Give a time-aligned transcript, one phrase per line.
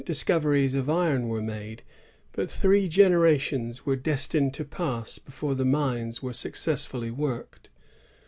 [0.01, 1.83] 7 discoveries of iron were made;
[2.31, 7.69] but three generations were destined to pass before the mines were success fully worked.